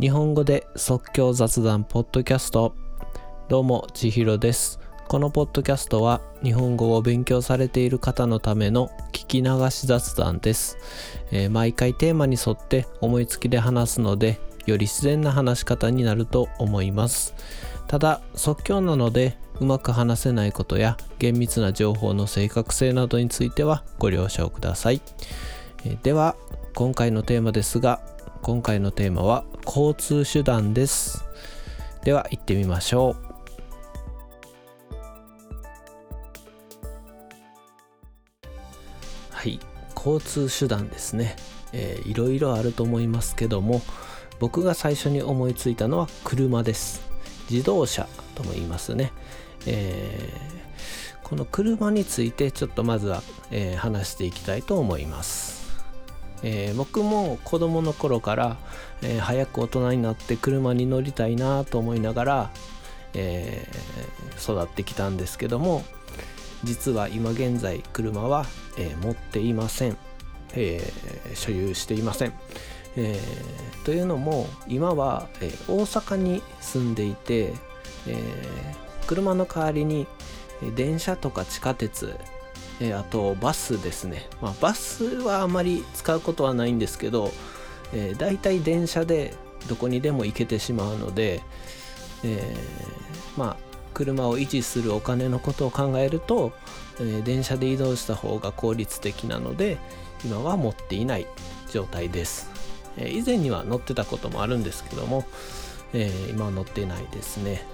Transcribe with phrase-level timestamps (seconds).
[0.00, 2.74] 日本語で即興雑談ポッドキャスト。
[3.48, 4.80] どうも千尋です。
[5.06, 10.78] このポッドキャストは日本語を勉強されている方のための聞き流し雑談です、
[11.30, 17.32] えー、毎回テーマに沿って思いつきで話すのでより自然な話し方になると思います。
[17.86, 25.00] ただ即興なのでうまく話せないことや厳密な情報の正確性などについてはご了承ください、
[25.84, 26.34] えー、では
[26.74, 28.00] 今回のテーマですが
[28.42, 31.24] 今回のテーマは交通手段です。
[32.04, 33.24] では行ってみましょう。
[39.30, 39.58] はい
[39.96, 41.36] 交通手段ですね、
[41.72, 43.82] えー、いろいろあると思いますけども
[44.38, 47.02] 僕が最初に思いついたのは車です。
[47.50, 49.12] 自動車とも言いますね、
[49.66, 55.53] えー、この車についてちょっとまずは、えー、話していきたいと思います。
[56.46, 58.58] えー、僕も子供の頃から、
[59.02, 62.50] えー、早く大人になって車に乗りたいなと思いながら、
[63.14, 65.82] えー、育ってきたんですけども
[66.62, 68.46] 実は今現在車は、
[68.78, 69.98] え持っていません、
[70.54, 70.80] え
[71.34, 72.32] 所有していません、
[72.96, 73.20] え
[73.84, 77.52] というのも今は、え大阪に住んでいて、
[78.06, 78.16] え
[79.06, 80.06] 車の代わりに
[80.74, 82.16] 電車とか地下鉄
[82.80, 87.32] えー、あとバスですね、まあ、バスはあまり使うことはないんですけど、
[87.92, 89.34] えー、大体電車で
[89.68, 91.40] どこにでも行けてしまうので、
[92.24, 93.56] えー、まあ
[93.94, 96.52] 車を維持するお金のことを考えると、
[97.00, 99.78] え、電車で移動した方が効率的なので
[100.24, 101.26] 今は持っていない
[101.70, 102.50] 状態です、
[102.96, 105.24] え、以前には乗ってたこともあるんですけども、
[105.92, 107.64] え、今は乗ってないですね。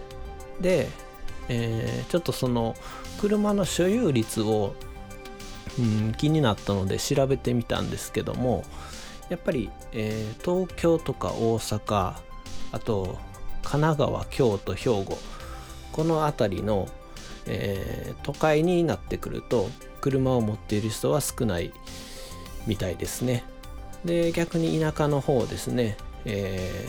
[0.61, 0.89] で、
[1.49, 2.77] えちょっとその
[3.19, 4.75] 車の所有率を
[5.79, 8.65] うん、気になったので調べてみたんですけども
[9.29, 12.15] やっぱり、えー、東京とか大阪
[12.73, 13.19] あと
[13.63, 15.19] 神奈川京都兵庫
[15.93, 16.89] この辺りの、
[17.47, 19.69] えー、都会になってくると
[20.01, 21.73] 車を持っている人は少ない
[22.67, 23.45] みたいですね。
[24.05, 26.89] で逆に田舎の方ですね、え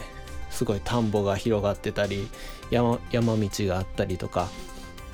[0.49, 2.29] ー、すごい田んぼが広がってたり
[2.69, 4.47] 山山道があったりとか、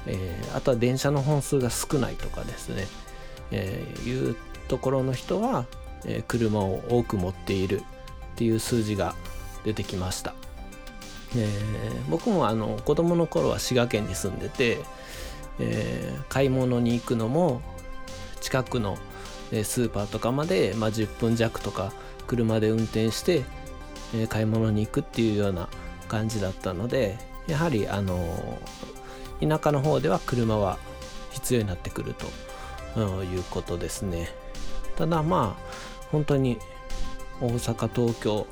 [0.05, 2.88] えー、あとは電車の本数が少ないとかですね。
[3.52, 4.35] えー、いう
[4.68, 5.66] ところの人は、
[6.06, 7.84] え、車を多く持っているっ
[8.35, 9.16] ていう数字が
[9.63, 10.34] 出てきました、
[11.35, 11.47] え、
[12.09, 14.80] 僕もあの子供の頃は滋賀県に住んでて、
[15.59, 17.62] え、買い物に行くのも
[18.41, 18.97] 近くの
[19.52, 21.94] スーパーとかまで、まあ、10分弱とか
[22.28, 23.44] 車で運転して、
[24.29, 25.68] 買い物に行くっていうような
[26.08, 28.59] 感じだったのでやはりあの
[29.41, 30.78] 田舎の方では車は
[31.31, 32.25] 必要になってくると
[32.95, 34.29] ういうことですね。
[34.95, 36.57] ただまあ本当に
[37.41, 38.47] 大阪東京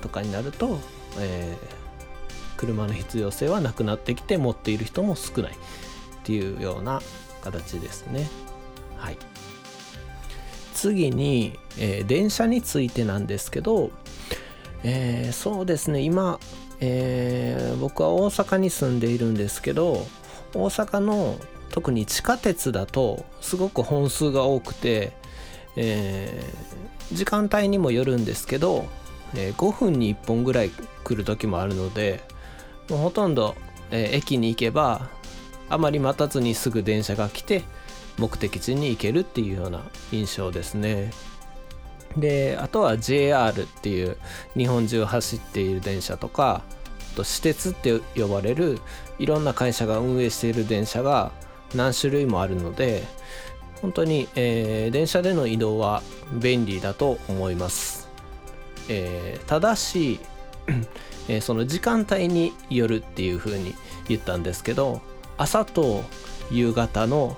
[0.00, 0.78] とかになると、
[1.18, 5.56] えー、車の必要性はなくなってきて持っている人も少ないっ
[6.22, 7.00] ていうような
[7.42, 8.28] 形ですね。
[8.96, 9.16] はい。
[10.74, 13.90] 次に、えー、電車についてなんですけど、
[14.84, 16.00] えー、そうですね。
[16.00, 16.38] 今、
[16.80, 20.06] えー、僕は大阪に住んでいるんですけど
[20.54, 21.36] 大阪の
[21.76, 25.12] 特に地下鉄だとすごく本数が多くて、
[25.76, 28.86] えー、時間帯にもよるんですけど、
[29.34, 32.22] えー、5分に1本ぐらい来る時もあるので
[32.88, 33.54] もうほとんど、
[33.90, 35.10] えー、駅に行けば
[35.68, 37.62] あまり待たずにすぐ電車が来て
[38.16, 39.82] 目的地に行けるっていうような
[40.12, 41.10] 印象ですね。
[42.16, 44.16] であとは JR っていう
[44.56, 46.62] 日本中走っている電車とか
[47.16, 48.78] と私鉄って呼ばれる
[49.18, 51.32] いろんな会社が運営している電車が
[51.76, 53.04] 何種類もあるので
[53.82, 58.08] 本当に、えー、電車での移動は便利だと思います、
[58.88, 60.18] えー、ただし、
[61.28, 63.74] えー、その時間帯によるっていう風に
[64.08, 65.00] 言ったんですけど
[65.36, 66.04] 朝と
[66.50, 67.36] 夕方の、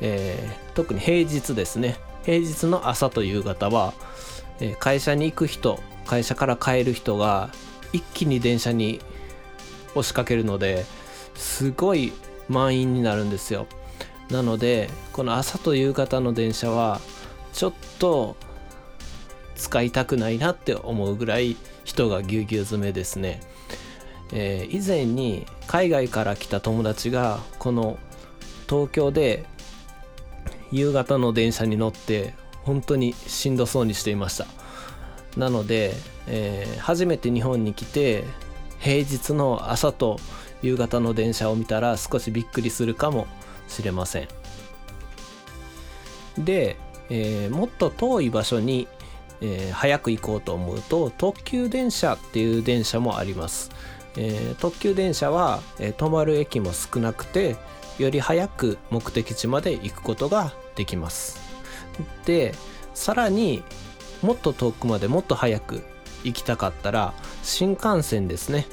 [0.00, 1.96] え特に平日ですね。
[2.24, 3.92] 平日の朝と夕方は、
[4.60, 7.50] え会社に行く人会社から帰る人が
[7.92, 9.00] 一気に電車に
[9.90, 10.84] 押しかけるので
[11.34, 12.12] すごい
[12.48, 13.66] 満員になるんですよ。
[14.30, 17.00] なのでこの朝と夕方の電車は
[17.52, 18.36] ちょっと
[19.54, 23.40] 使いたくないなって思うぐらい人がぎゅうぎゅう詰めですね、
[24.32, 27.98] えー、以前に海外から来た友達がこの
[28.68, 29.44] 東京で
[30.72, 32.34] 夕方の電車に乗って
[32.64, 34.46] 本当にしんどそうにしていました。
[35.36, 35.94] なので、
[36.26, 38.24] えー、初めて日本に来て
[38.80, 40.18] 平日の朝と
[40.62, 43.26] 夕方の電車を見たら少しびっくりするかも
[43.68, 44.28] しれません。
[46.38, 46.76] で、
[47.08, 48.88] えー、もっと遠い場所に
[49.40, 53.70] えー、早く行こうと思うと特急電車っていう電車もあります、
[54.16, 57.56] えー、特急電車は、えー、止まる駅も少なくて
[57.98, 61.40] より早く目的地まで行くことができます。
[62.26, 62.54] で
[62.92, 63.62] さらに
[64.22, 65.82] もっと遠くまでもっと早く
[66.24, 68.66] 行きたかったら新幹線ですね、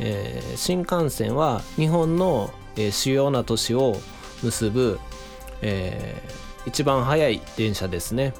[0.00, 3.96] えー、新幹線は日本の、えー、主要な都市を
[4.42, 5.00] 結ぶ、
[5.62, 8.34] えー、一番早い電車ですね。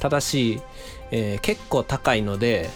[0.00, 0.60] ただし、
[1.10, 2.68] えー、結構高いので、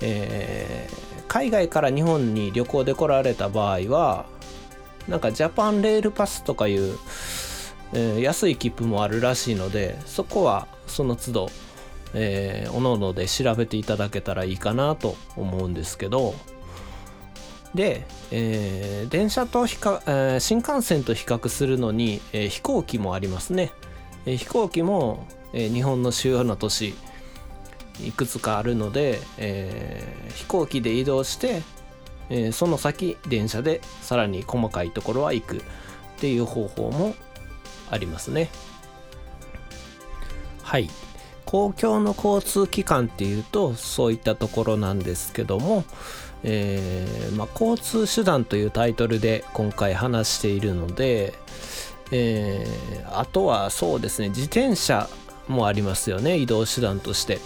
[0.00, 4.26] えー、海外から日本に旅行で来られた場合は
[5.08, 6.96] なんかジャパンレールパスとかいう、
[7.92, 11.50] えー、安い切符もあるらしいのでそこはその都度、
[12.14, 16.34] えー、おのおので調べていただけたらいいかなと思うんですけど。
[17.74, 23.72] で、えー、電車と比較、えー、新幹線と比較するのに、えー、飛行機もありますね、
[24.26, 26.94] えー、飛行機も、えー、日本の主要な都市
[28.00, 31.62] いくつかあるので、えー、飛行機で移動して、
[32.30, 35.60] えー、その先電車でさらに細かいところは行くっ
[36.18, 37.14] ていう方法も
[37.90, 38.50] ありますね。
[40.62, 40.88] はい。
[41.54, 45.84] 公共の交通機関っていうとそういったところなんですけども、
[46.42, 51.32] えー、まあ、交通手段というタイトルで今回話しているので、
[52.10, 55.08] えー、あとはそうですね自転車
[55.46, 57.38] もありますよね移動手段として、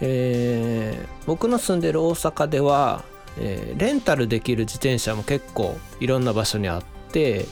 [0.00, 3.02] えー、僕の住んでる大阪では
[3.36, 7.46] え、レンタルできる自転車も結構いろんな場所にあって、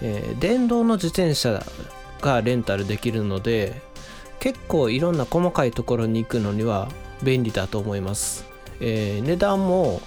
[0.00, 1.62] え、電動の自転車
[2.22, 3.82] がレンタルできるので
[4.40, 6.88] 結構いろんな細かいところに行くのには
[7.22, 8.46] 便利だと思います、
[8.80, 10.00] えー、値段も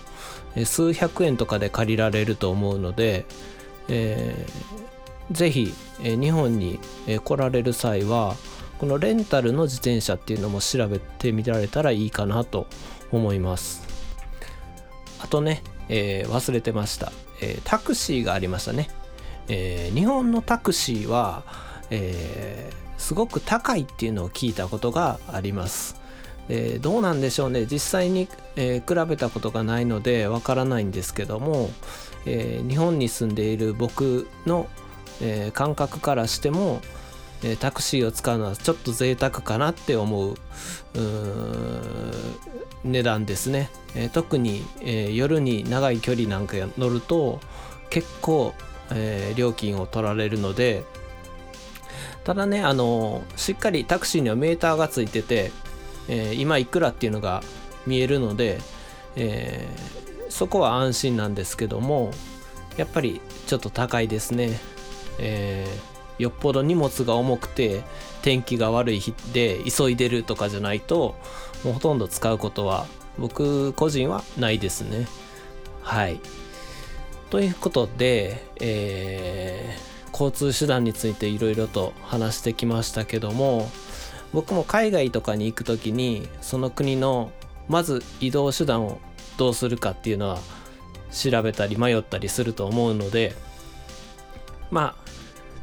[0.65, 3.25] 数百円とかで借りられると思うので、
[3.87, 6.79] えー、ぜひ、日本に、
[7.23, 8.35] 来られる際は
[8.77, 12.67] このレンタルの自転車っていうのも調べてみられたらいいかなと
[13.11, 13.81] 思います。
[15.19, 18.89] あとね、えー、忘れてました、えー、タクシーがありましたね、
[19.47, 21.43] えー、日本のタクシーは、
[21.89, 22.71] え
[23.03, 25.99] すごく高いっていうのを聞いたことがあります、
[26.47, 27.65] えどうなんでしょうね。
[27.69, 31.69] 実際に、え比べたことがないのでわからないんですけども、
[32.25, 34.67] え日本に住んでいる僕の、
[35.21, 36.81] え感覚からしても
[37.43, 40.35] えタクシーを使うのはちょっと贅沢かなって思う
[42.85, 47.41] 値段ですね、えー、特に、えー、夜に長い距離なんか乗ると
[47.89, 48.53] 結構、
[48.91, 50.83] えー、料金を取られるので
[52.23, 55.51] ただねあのしっかりタクシーにはメーターがついてて、
[56.07, 57.43] え今いくらっていうのが
[57.85, 58.59] 見えるので、
[59.15, 59.67] え
[60.29, 62.11] そこは安心なんですけども
[62.77, 64.59] やっぱりちょっと高いですね、
[65.19, 67.83] えーよっぽど荷物が重くて
[68.21, 71.15] 天気が悪い日で急いでるとかじゃないと
[71.63, 72.85] もうほとんど使うことは
[73.17, 75.07] 僕個人はないですね。
[75.81, 76.19] はい。
[77.29, 83.69] ということで、えー、交通手段についていろいろと話してきましたけども
[84.31, 87.31] 僕も海外とかに行く時にその国の
[87.67, 88.99] まず移動手段を
[89.37, 90.37] どうするかっていうのは
[91.11, 93.33] 調べたり迷ったりすると思うので
[94.71, 95.03] まあ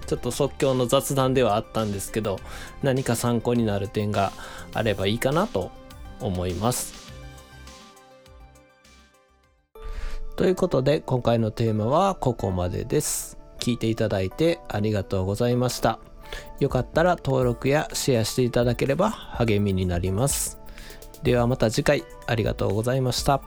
[0.06, 2.40] ちょっと即興の雑談ではあったんですけど
[2.82, 4.32] 何か参考になる点が
[4.74, 5.70] あればいいかなと
[6.20, 7.10] 思います。
[10.36, 13.29] ということで今回のテーマはここまでです。
[13.60, 16.00] 聞いていただいてありがとうございました。
[16.58, 20.58] よかったら登録やシェアしていただければ励みになります。
[21.22, 23.42] ではまた次回ありがとうございました。